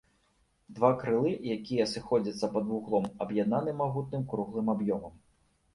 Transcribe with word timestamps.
Два 0.77 0.89
крылы, 1.03 1.33
якія 1.57 1.85
сыходзяцца 1.93 2.49
пад 2.57 2.65
вуглом, 2.73 3.05
аб'яднаны 3.27 3.79
магутным 3.85 4.29
круглым 4.35 4.67
аб'ёмам. 4.77 5.15